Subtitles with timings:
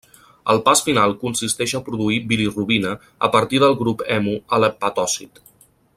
[0.53, 2.95] El pas final consisteix a produir bilirubina
[3.29, 5.45] a partir del grup hemo a l'hepatòcit.